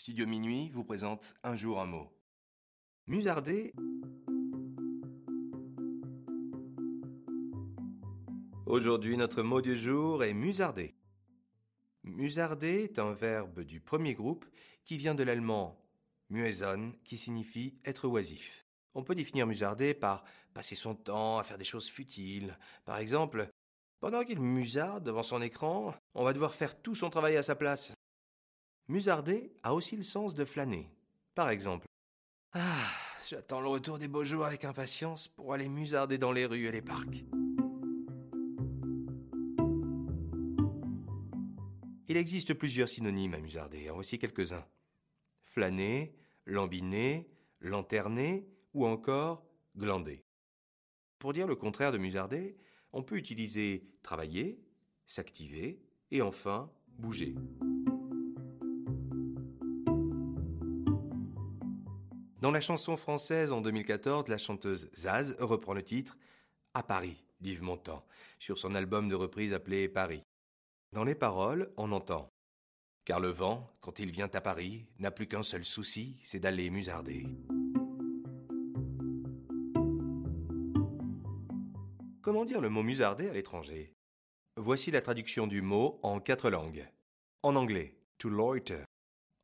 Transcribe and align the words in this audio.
Studio 0.00 0.26
Minuit 0.26 0.70
vous 0.70 0.82
présente 0.82 1.34
un 1.42 1.56
jour 1.56 1.78
un 1.78 1.84
mot. 1.84 2.10
Musarder. 3.06 3.74
Aujourd'hui, 8.64 9.18
notre 9.18 9.42
mot 9.42 9.60
du 9.60 9.76
jour 9.76 10.24
est 10.24 10.32
musarder. 10.32 10.94
Musarder 12.02 12.84
est 12.84 12.98
un 12.98 13.12
verbe 13.12 13.60
du 13.60 13.82
premier 13.82 14.14
groupe 14.14 14.46
qui 14.86 14.96
vient 14.96 15.14
de 15.14 15.22
l'allemand 15.22 15.78
mueson, 16.30 16.94
qui 17.04 17.18
signifie 17.18 17.78
être 17.84 18.08
oisif. 18.08 18.64
On 18.94 19.04
peut 19.04 19.14
définir 19.14 19.46
musarder 19.46 19.92
par 19.92 20.24
passer 20.54 20.76
son 20.76 20.94
temps 20.94 21.36
à 21.36 21.44
faire 21.44 21.58
des 21.58 21.64
choses 21.64 21.90
futiles. 21.90 22.58
Par 22.86 22.96
exemple, 22.96 23.50
pendant 24.00 24.24
qu'il 24.24 24.40
musarde 24.40 25.04
devant 25.04 25.22
son 25.22 25.42
écran, 25.42 25.94
on 26.14 26.24
va 26.24 26.32
devoir 26.32 26.54
faire 26.54 26.80
tout 26.80 26.94
son 26.94 27.10
travail 27.10 27.36
à 27.36 27.42
sa 27.42 27.54
place. 27.54 27.92
Musarder 28.90 29.52
a 29.62 29.72
aussi 29.72 29.94
le 29.94 30.02
sens 30.02 30.34
de 30.34 30.44
flâner. 30.44 30.90
Par 31.36 31.48
exemple, 31.50 31.86
Ah, 32.52 32.90
j'attends 33.28 33.60
le 33.60 33.68
retour 33.68 33.98
des 33.98 34.08
beaux 34.08 34.24
jours 34.24 34.44
avec 34.44 34.64
impatience 34.64 35.28
pour 35.28 35.52
aller 35.54 35.68
musarder 35.68 36.18
dans 36.18 36.32
les 36.32 36.44
rues 36.44 36.66
et 36.66 36.72
les 36.72 36.82
parcs. 36.82 37.24
Il 42.08 42.16
existe 42.16 42.54
plusieurs 42.54 42.88
synonymes 42.88 43.34
à 43.34 43.38
musarder, 43.38 43.90
en 43.90 43.94
voici 43.94 44.18
quelques-uns. 44.18 44.66
Flâner, 45.44 46.12
lambiner, 46.44 47.30
lanterner 47.60 48.44
ou 48.74 48.86
encore 48.86 49.46
glander. 49.76 50.24
Pour 51.20 51.32
dire 51.32 51.46
le 51.46 51.54
contraire 51.54 51.92
de 51.92 51.98
musarder, 51.98 52.56
on 52.92 53.04
peut 53.04 53.18
utiliser 53.18 53.88
travailler, 54.02 54.60
s'activer 55.06 55.80
et 56.10 56.22
enfin 56.22 56.72
bouger. 56.88 57.36
Dans 62.40 62.50
la 62.50 62.62
chanson 62.62 62.96
française 62.96 63.52
en 63.52 63.60
2014, 63.60 64.28
la 64.28 64.38
chanteuse 64.38 64.88
Zaz 64.94 65.36
reprend 65.40 65.74
le 65.74 65.82
titre 65.82 66.16
À 66.72 66.82
Paris 66.82 67.22
d'Yves 67.42 67.62
Montand 67.62 68.02
sur 68.38 68.58
son 68.58 68.74
album 68.74 69.10
de 69.10 69.14
reprise 69.14 69.52
appelé 69.52 69.90
Paris. 69.90 70.22
Dans 70.94 71.04
les 71.04 71.14
paroles, 71.14 71.70
on 71.76 71.92
entend 71.92 72.30
Car 73.04 73.20
le 73.20 73.28
vent, 73.28 73.70
quand 73.82 73.98
il 73.98 74.10
vient 74.10 74.30
à 74.32 74.40
Paris, 74.40 74.86
n'a 74.98 75.10
plus 75.10 75.26
qu'un 75.26 75.42
seul 75.42 75.64
souci, 75.64 76.18
c'est 76.24 76.40
d'aller 76.40 76.70
musarder. 76.70 77.26
Comment 82.22 82.46
dire 82.46 82.62
le 82.62 82.70
mot 82.70 82.82
musarder 82.82 83.28
à 83.28 83.34
l'étranger? 83.34 83.92
Voici 84.56 84.90
la 84.90 85.02
traduction 85.02 85.46
du 85.46 85.60
mot 85.60 86.00
en 86.02 86.20
quatre 86.20 86.48
langues. 86.48 86.88
En 87.42 87.54
anglais, 87.54 87.94
to 88.16 88.30
loiter. 88.30 88.84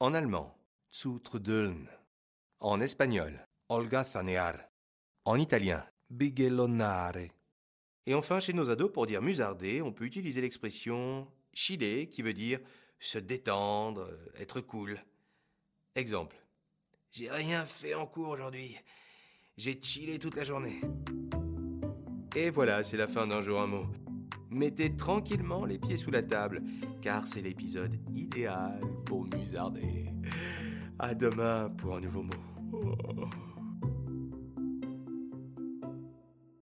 En 0.00 0.14
allemand, 0.14 0.56
zu 0.90 1.18
trudeln. 1.18 1.90
En 2.60 2.80
espagnol, 2.80 3.46
holgazanear. 3.68 4.70
En 5.26 5.38
italien, 5.38 5.84
bigelonare. 6.08 7.28
Et 8.06 8.14
enfin, 8.14 8.40
chez 8.40 8.54
nos 8.54 8.70
ados, 8.70 8.90
pour 8.90 9.06
dire 9.06 9.20
musarder, 9.20 9.82
on 9.82 9.92
peut 9.92 10.06
utiliser 10.06 10.40
l'expression 10.40 11.28
chiller 11.52 12.08
qui 12.08 12.22
veut 12.22 12.32
dire 12.32 12.60
se 12.98 13.18
détendre, 13.18 14.08
être 14.38 14.62
cool. 14.62 14.98
Exemple. 15.94 16.36
J'ai 17.10 17.30
rien 17.30 17.64
fait 17.66 17.94
en 17.94 18.06
cours 18.06 18.30
aujourd'hui. 18.30 18.76
J'ai 19.58 19.78
chillé 19.82 20.18
toute 20.18 20.36
la 20.36 20.44
journée. 20.44 20.80
Et 22.34 22.48
voilà, 22.48 22.82
c'est 22.82 22.96
la 22.96 23.08
fin 23.08 23.26
d'un 23.26 23.42
jour 23.42 23.60
un 23.60 23.66
mot. 23.66 23.86
Mettez 24.50 24.96
tranquillement 24.96 25.66
les 25.66 25.78
pieds 25.78 25.96
sous 25.98 26.10
la 26.10 26.22
table, 26.22 26.62
car 27.02 27.26
c'est 27.26 27.42
l'épisode 27.42 27.96
idéal 28.14 28.80
pour 29.04 29.24
musarder. 29.24 30.06
À 30.98 31.14
demain 31.14 31.70
pour 31.76 31.96
un 31.96 32.00
nouveau 32.00 32.22
mot. 32.22 32.30